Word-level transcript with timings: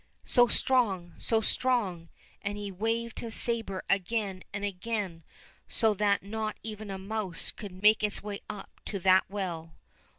so 0.25 0.47
strong, 0.47 1.13
so 1.19 1.41
strong, 1.41 2.09
and 2.41 2.57
he 2.57 2.71
waved 2.71 3.19
his 3.19 3.35
sabre 3.35 3.83
again 3.87 4.41
and 4.51 4.63
again 4.65 5.21
so 5.69 5.93
that 5.93 6.23
not 6.23 6.57
even 6.63 6.89
a 6.89 6.97
mouse 6.97 7.51
could 7.51 7.83
make 7.83 8.01
its 8.03 8.23
way 8.23 8.39
up 8.49 8.81
to 8.83 8.97
that 8.97 9.29
well. 9.29 9.75